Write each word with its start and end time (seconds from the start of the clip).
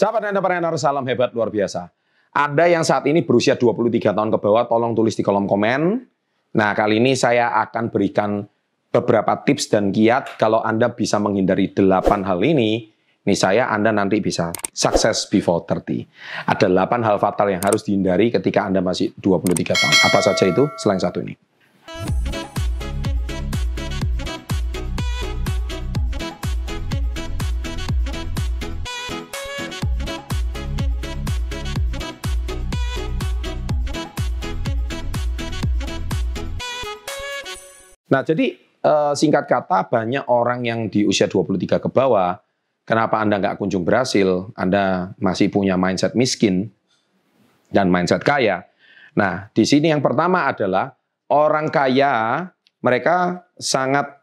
Sahabat 0.00 0.32
entrepreneur, 0.32 0.72
salam 0.80 1.04
hebat 1.04 1.28
luar 1.36 1.52
biasa. 1.52 1.92
Ada 2.32 2.72
yang 2.72 2.80
saat 2.80 3.04
ini 3.04 3.20
berusia 3.20 3.60
23 3.60 4.16
tahun 4.16 4.32
ke 4.32 4.38
bawah, 4.40 4.64
tolong 4.64 4.96
tulis 4.96 5.12
di 5.12 5.20
kolom 5.20 5.44
komen. 5.44 6.08
Nah, 6.56 6.72
kali 6.72 7.04
ini 7.04 7.12
saya 7.12 7.52
akan 7.60 7.92
berikan 7.92 8.48
beberapa 8.88 9.44
tips 9.44 9.68
dan 9.68 9.92
kiat 9.92 10.40
kalau 10.40 10.64
Anda 10.64 10.96
bisa 10.96 11.20
menghindari 11.20 11.76
8 11.76 12.24
hal 12.24 12.40
ini, 12.40 12.88
nih 13.28 13.36
saya 13.36 13.68
Anda 13.68 13.92
nanti 13.92 14.24
bisa 14.24 14.56
sukses 14.72 15.28
before 15.28 15.68
30. 15.68 16.08
Ada 16.48 16.72
8 16.72 17.04
hal 17.04 17.20
fatal 17.20 17.52
yang 17.52 17.60
harus 17.60 17.84
dihindari 17.84 18.32
ketika 18.32 18.64
Anda 18.64 18.80
masih 18.80 19.12
23 19.20 19.52
tahun. 19.52 19.96
Apa 20.08 20.24
saja 20.24 20.48
itu 20.48 20.64
selain 20.80 20.96
satu 20.96 21.20
ini? 21.20 21.49
Nah, 38.10 38.26
jadi 38.26 38.58
uh, 38.82 39.14
singkat 39.14 39.46
kata 39.46 39.86
banyak 39.86 40.26
orang 40.26 40.66
yang 40.66 40.90
di 40.90 41.06
usia 41.06 41.30
23 41.30 41.78
ke 41.78 41.88
bawah, 41.88 42.42
kenapa 42.82 43.22
Anda 43.22 43.38
nggak 43.38 43.56
kunjung 43.62 43.86
berhasil? 43.86 44.50
Anda 44.58 45.14
masih 45.22 45.48
punya 45.48 45.78
mindset 45.78 46.18
miskin 46.18 46.74
dan 47.70 47.86
mindset 47.86 48.26
kaya. 48.26 48.66
Nah, 49.14 49.48
di 49.54 49.62
sini 49.62 49.94
yang 49.94 50.02
pertama 50.02 50.50
adalah 50.50 50.98
orang 51.30 51.70
kaya 51.70 52.46
mereka 52.82 53.46
sangat 53.54 54.20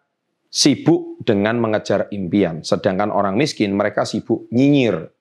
sibuk 0.52 1.24
dengan 1.24 1.60
mengejar 1.60 2.12
impian, 2.12 2.64
sedangkan 2.64 3.12
orang 3.12 3.36
miskin 3.40 3.76
mereka 3.76 4.04
sibuk 4.04 4.48
nyinyir. 4.52 5.12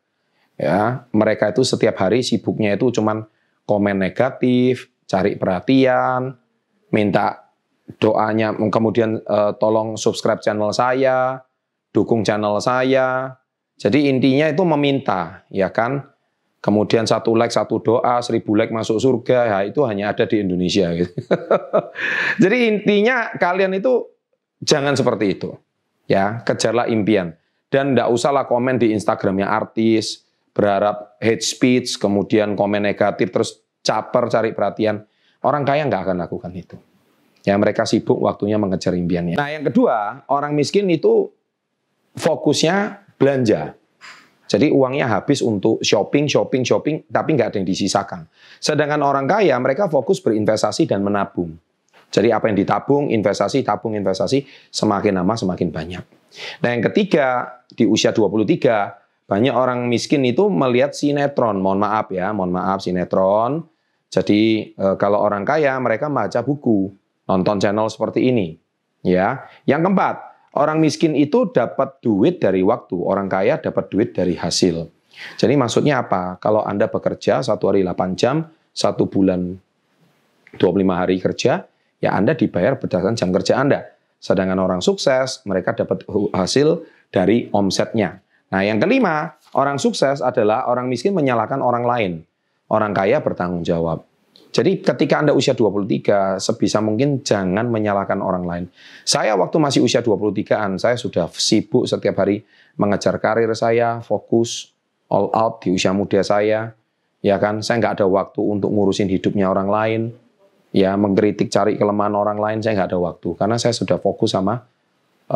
Ya, 0.57 1.05
mereka 1.13 1.53
itu 1.53 1.63
setiap 1.63 2.01
hari 2.01 2.25
sibuknya 2.25 2.81
itu 2.81 2.89
cuman 2.89 3.29
komen 3.69 4.01
negatif, 4.01 4.89
cari 5.05 5.37
perhatian, 5.37 6.33
minta 6.89 7.46
doanya 8.03 8.55
kemudian 8.71 9.23
uh, 9.25 9.55
tolong 9.57 9.95
subscribe 9.95 10.43
channel 10.43 10.75
saya, 10.75 11.43
dukung 11.95 12.27
channel 12.27 12.59
saya. 12.59 13.39
Jadi 13.77 14.09
intinya 14.09 14.49
itu 14.49 14.65
meminta, 14.65 15.45
ya 15.53 15.69
kan? 15.69 16.03
Kemudian 16.65 17.07
satu 17.07 17.37
like, 17.37 17.53
satu 17.53 17.79
doa, 17.79 18.19
seribu 18.25 18.57
like 18.59 18.73
masuk 18.75 18.99
surga, 18.99 19.39
ya 19.47 19.59
itu 19.71 19.85
hanya 19.87 20.11
ada 20.11 20.27
di 20.27 20.43
Indonesia. 20.43 20.91
Gitu. 20.91 21.13
Jadi 22.43 22.57
intinya 22.67 23.31
kalian 23.37 23.77
itu 23.77 24.03
jangan 24.65 24.97
seperti 24.99 25.39
itu, 25.39 25.55
ya 26.11 26.43
kejarlah 26.43 26.91
impian 26.91 27.37
dan 27.71 27.95
tidak 27.95 28.09
usahlah 28.11 28.49
komen 28.49 28.81
di 28.81 28.97
Instagramnya 28.97 29.47
artis, 29.47 30.27
berharap 30.57 31.21
hate 31.21 31.45
speech, 31.45 32.01
kemudian 32.01 32.57
komen 32.57 32.83
negatif, 32.83 33.29
terus 33.31 33.61
caper 33.85 34.33
cari 34.33 34.51
perhatian. 34.57 35.05
Orang 35.45 35.63
kaya 35.69 35.85
nggak 35.87 36.03
akan 36.11 36.17
lakukan 36.25 36.51
itu. 36.57 36.75
Ya 37.47 37.55
mereka 37.55 37.87
sibuk 37.87 38.19
waktunya 38.19 38.59
mengejar 38.59 38.91
impiannya. 38.99 39.39
Nah 39.39 39.49
yang 39.55 39.63
kedua, 39.63 40.27
orang 40.27 40.51
miskin 40.59 40.91
itu 40.91 41.31
fokusnya 42.19 43.07
belanja. 43.15 43.79
Jadi 44.47 44.71
uangnya 44.71 45.07
habis 45.11 45.43
untuk 45.43 45.79
shopping, 45.83 46.27
shopping, 46.27 46.63
shopping, 46.67 46.97
tapi 47.07 47.39
nggak 47.39 47.55
ada 47.55 47.57
yang 47.63 47.67
disisakan. 47.67 48.27
Sedangkan 48.59 49.03
orang 49.03 49.27
kaya, 49.27 49.55
mereka 49.59 49.87
fokus 49.87 50.19
berinvestasi 50.23 50.87
dan 50.91 51.03
menabung. 51.03 51.55
Jadi 52.11 52.31
apa 52.31 52.47
yang 52.47 52.59
ditabung, 52.59 53.11
investasi, 53.11 53.67
tabung, 53.67 53.99
investasi, 53.99 54.47
semakin 54.71 55.19
lama 55.19 55.35
semakin 55.35 55.69
banyak. 55.75 56.05
Nah 56.63 56.69
yang 56.71 56.83
ketiga, 56.91 57.59
di 57.67 57.87
usia 57.87 58.15
23, 58.15 59.27
banyak 59.27 59.55
orang 59.55 59.91
miskin 59.91 60.23
itu 60.23 60.47
melihat 60.47 60.95
sinetron. 60.95 61.59
Mohon 61.59 61.79
maaf 61.83 62.07
ya, 62.15 62.31
mohon 62.31 62.55
maaf 62.55 62.79
sinetron. 62.87 63.67
Jadi 64.07 64.73
eh, 64.79 64.95
kalau 64.99 65.19
orang 65.19 65.43
kaya, 65.43 65.75
mereka 65.83 66.07
baca 66.07 66.41
buku 66.47 66.95
nonton 67.27 67.59
channel 67.59 67.87
seperti 67.91 68.31
ini. 68.31 68.57
Ya. 69.07 69.47
Yang 69.69 69.91
keempat, 69.91 70.17
orang 70.59 70.83
miskin 70.83 71.15
itu 71.15 71.51
dapat 71.51 72.01
duit 72.03 72.43
dari 72.43 72.63
waktu, 72.65 72.97
orang 72.99 73.31
kaya 73.31 73.59
dapat 73.61 73.91
duit 73.93 74.11
dari 74.17 74.35
hasil. 74.35 74.89
Jadi 75.37 75.55
maksudnya 75.57 76.05
apa? 76.05 76.37
Kalau 76.41 76.65
Anda 76.65 76.89
bekerja 76.89 77.41
satu 77.41 77.73
hari 77.73 77.85
8 77.85 78.19
jam, 78.19 78.47
satu 78.77 79.09
bulan 79.09 79.57
25 80.61 80.93
hari 80.93 81.17
kerja, 81.21 81.65
ya 82.01 82.11
Anda 82.13 82.37
dibayar 82.37 82.77
berdasarkan 82.77 83.17
jam 83.17 83.31
kerja 83.33 83.61
Anda. 83.61 83.81
Sedangkan 84.21 84.61
orang 84.61 84.81
sukses, 84.81 85.45
mereka 85.45 85.77
dapat 85.77 86.05
hasil 86.33 86.85
dari 87.13 87.49
omsetnya. 87.53 88.21
Nah 88.53 88.63
yang 88.63 88.79
kelima, 88.79 89.35
orang 89.59 89.77
sukses 89.77 90.23
adalah 90.23 90.71
orang 90.71 90.87
miskin 90.87 91.13
menyalahkan 91.13 91.59
orang 91.59 91.85
lain. 91.85 92.13
Orang 92.67 92.95
kaya 92.95 93.23
bertanggung 93.23 93.63
jawab. 93.63 94.06
Jadi 94.57 94.81
ketika 94.81 95.21
Anda 95.21 95.37
usia 95.37 95.53
23, 95.53 96.41
sebisa 96.41 96.81
mungkin 96.81 97.21
jangan 97.21 97.69
menyalahkan 97.69 98.25
orang 98.25 98.45
lain. 98.49 98.65
Saya 99.05 99.37
waktu 99.37 99.61
masih 99.61 99.85
usia 99.85 100.01
23-an, 100.01 100.81
saya 100.81 100.97
sudah 100.97 101.29
sibuk 101.29 101.85
setiap 101.85 102.25
hari 102.25 102.41
mengejar 102.81 103.21
karir 103.21 103.53
saya, 103.53 104.01
fokus, 104.01 104.73
all 105.13 105.29
out 105.37 105.61
di 105.61 105.77
usia 105.77 105.93
muda 105.93 106.25
saya. 106.25 106.73
Ya 107.21 107.37
kan, 107.37 107.61
saya 107.61 107.85
nggak 107.85 108.01
ada 108.01 108.07
waktu 108.09 108.41
untuk 108.41 108.73
ngurusin 108.73 109.13
hidupnya 109.13 109.53
orang 109.53 109.69
lain. 109.69 110.01
Ya, 110.73 110.97
mengkritik, 110.97 111.53
cari 111.53 111.77
kelemahan 111.77 112.17
orang 112.17 112.41
lain, 112.41 112.65
saya 112.65 112.81
nggak 112.81 112.97
ada 112.97 113.01
waktu. 113.13 113.37
Karena 113.37 113.61
saya 113.61 113.77
sudah 113.77 114.01
fokus 114.01 114.33
sama 114.33 114.65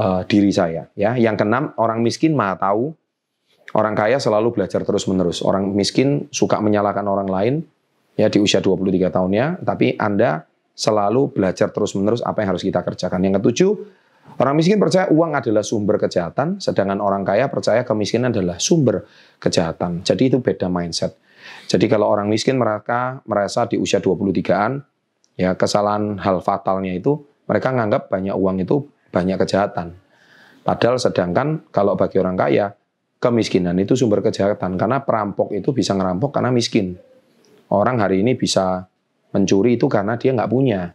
uh, 0.01 0.25
diri 0.25 0.49
saya. 0.49 0.89
Ya, 0.97 1.13
Yang 1.21 1.45
keenam, 1.45 1.77
orang 1.77 2.01
miskin 2.01 2.33
mah 2.33 2.57
tahu. 2.57 2.97
Orang 3.77 3.93
kaya 3.93 4.17
selalu 4.17 4.57
belajar 4.57 4.81
terus-menerus. 4.81 5.45
Orang 5.45 5.77
miskin 5.77 6.25
suka 6.33 6.57
menyalahkan 6.59 7.05
orang 7.05 7.29
lain, 7.29 7.55
ya 8.21 8.29
di 8.29 8.37
usia 8.37 8.61
23 8.61 9.09
tahunnya, 9.09 9.65
tapi 9.65 9.97
Anda 9.97 10.45
selalu 10.77 11.33
belajar 11.33 11.73
terus-menerus 11.73 12.21
apa 12.21 12.45
yang 12.45 12.53
harus 12.53 12.65
kita 12.65 12.85
kerjakan. 12.85 13.25
Yang 13.25 13.41
ketujuh, 13.41 13.71
orang 14.37 14.55
miskin 14.61 14.77
percaya 14.77 15.09
uang 15.09 15.33
adalah 15.33 15.65
sumber 15.65 15.97
kejahatan, 15.97 16.61
sedangkan 16.61 17.01
orang 17.01 17.25
kaya 17.25 17.49
percaya 17.49 17.81
kemiskinan 17.89 18.29
adalah 18.29 18.61
sumber 18.61 19.09
kejahatan. 19.41 20.05
Jadi 20.05 20.29
itu 20.29 20.45
beda 20.45 20.69
mindset. 20.69 21.17
Jadi 21.65 21.89
kalau 21.89 22.13
orang 22.13 22.29
miskin 22.29 22.61
mereka 22.61 23.25
merasa 23.25 23.65
di 23.65 23.81
usia 23.81 24.05
23-an, 24.05 24.85
ya 25.41 25.57
kesalahan 25.57 26.21
hal 26.21 26.45
fatalnya 26.45 26.93
itu 26.93 27.17
mereka 27.49 27.73
menganggap 27.73 28.13
banyak 28.13 28.37
uang 28.37 28.61
itu 28.61 28.85
banyak 29.09 29.41
kejahatan. 29.41 29.97
Padahal 30.61 31.01
sedangkan 31.01 31.73
kalau 31.73 31.97
bagi 31.97 32.21
orang 32.21 32.37
kaya, 32.37 32.77
kemiskinan 33.21 33.77
itu 33.81 33.97
sumber 33.97 34.21
kejahatan. 34.25 34.77
Karena 34.77 35.01
perampok 35.05 35.53
itu 35.57 35.73
bisa 35.73 35.97
ngerampok 35.97 36.37
karena 36.37 36.53
miskin. 36.53 36.97
Orang 37.71 38.03
hari 38.03 38.27
ini 38.27 38.35
bisa 38.35 38.91
mencuri 39.31 39.79
itu 39.79 39.87
karena 39.87 40.19
dia 40.19 40.35
nggak 40.35 40.51
punya. 40.51 40.91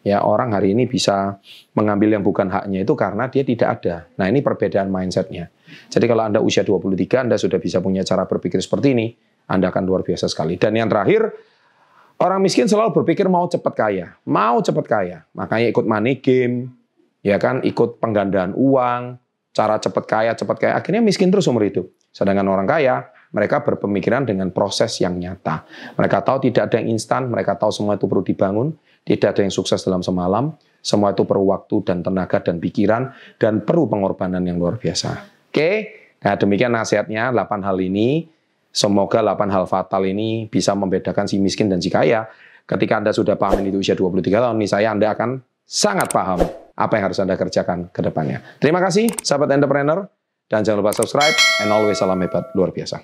Ya, 0.00 0.24
orang 0.24 0.56
hari 0.56 0.72
ini 0.72 0.88
bisa 0.88 1.36
mengambil 1.76 2.16
yang 2.16 2.24
bukan 2.24 2.48
haknya 2.48 2.88
itu 2.88 2.96
karena 2.96 3.28
dia 3.28 3.44
tidak 3.44 3.68
ada. 3.80 4.08
Nah, 4.16 4.32
ini 4.32 4.40
perbedaan 4.40 4.88
mindsetnya. 4.88 5.52
Jadi 5.92 6.04
kalau 6.08 6.24
Anda 6.24 6.40
usia 6.40 6.64
23, 6.64 7.28
Anda 7.28 7.36
sudah 7.36 7.60
bisa 7.60 7.84
punya 7.84 8.00
cara 8.00 8.24
berpikir 8.24 8.64
seperti 8.64 8.96
ini, 8.96 9.12
Anda 9.52 9.68
akan 9.68 9.84
luar 9.84 10.00
biasa 10.00 10.32
sekali. 10.32 10.56
Dan 10.56 10.80
yang 10.80 10.88
terakhir, 10.88 11.28
orang 12.16 12.40
miskin 12.40 12.64
selalu 12.64 12.96
berpikir 12.96 13.28
mau 13.28 13.44
cepat 13.44 13.74
kaya. 13.76 14.16
Mau 14.24 14.64
cepat 14.64 14.86
kaya. 14.88 15.18
Makanya 15.36 15.68
ikut 15.68 15.84
money 15.84 16.16
game, 16.24 16.72
ya 17.20 17.36
kan, 17.36 17.60
ikut 17.60 18.00
penggandaan 18.00 18.56
uang, 18.56 19.20
cara 19.52 19.76
cepat 19.76 20.04
kaya, 20.08 20.32
cepat 20.32 20.56
kaya. 20.56 20.72
Akhirnya 20.80 21.04
miskin 21.04 21.28
terus 21.28 21.44
umur 21.44 21.68
itu. 21.68 21.92
Sedangkan 22.08 22.48
orang 22.48 22.64
kaya, 22.64 23.04
mereka 23.30 23.62
berpemikiran 23.62 24.26
dengan 24.26 24.50
proses 24.50 24.98
yang 24.98 25.18
nyata. 25.18 25.64
Mereka 25.94 26.26
tahu 26.26 26.50
tidak 26.50 26.70
ada 26.70 26.82
yang 26.82 26.98
instan, 26.98 27.30
mereka 27.30 27.54
tahu 27.54 27.70
semua 27.70 27.94
itu 27.94 28.10
perlu 28.10 28.26
dibangun, 28.26 28.74
tidak 29.06 29.38
ada 29.38 29.40
yang 29.46 29.54
sukses 29.54 29.80
dalam 29.86 30.02
semalam, 30.02 30.54
semua 30.82 31.14
itu 31.14 31.22
perlu 31.22 31.52
waktu 31.54 31.84
dan 31.86 32.02
tenaga 32.02 32.42
dan 32.42 32.58
pikiran, 32.58 33.14
dan 33.38 33.62
perlu 33.62 33.86
pengorbanan 33.86 34.42
yang 34.42 34.58
luar 34.58 34.80
biasa. 34.80 35.30
Oke, 35.50 35.70
nah 36.24 36.34
demikian 36.34 36.74
nasihatnya, 36.74 37.30
8 37.30 37.66
hal 37.66 37.78
ini. 37.78 38.26
Semoga 38.70 39.18
8 39.18 39.50
hal 39.50 39.66
fatal 39.66 40.06
ini 40.06 40.46
bisa 40.46 40.78
membedakan 40.78 41.26
si 41.26 41.42
miskin 41.42 41.66
dan 41.66 41.82
si 41.82 41.90
kaya. 41.90 42.30
Ketika 42.66 43.02
Anda 43.02 43.10
sudah 43.10 43.34
paham 43.34 43.66
ini 43.66 43.74
di 43.74 43.78
usia 43.82 43.98
23 43.98 44.30
tahun, 44.30 44.54
nih 44.62 44.70
saya 44.70 44.94
Anda 44.94 45.10
akan 45.10 45.42
sangat 45.66 46.06
paham 46.14 46.38
apa 46.78 46.92
yang 46.94 47.04
harus 47.10 47.18
Anda 47.18 47.34
kerjakan 47.34 47.90
ke 47.90 47.98
depannya. 47.98 48.46
Terima 48.62 48.78
kasih, 48.78 49.10
sahabat 49.26 49.50
entrepreneur. 49.58 50.06
Dan 50.50 50.66
jangan 50.66 50.82
lupa 50.82 50.98
subscribe, 50.98 51.38
and 51.62 51.70
always 51.70 51.94
salam 51.94 52.18
hebat 52.18 52.50
luar 52.58 52.74
biasa. 52.74 52.98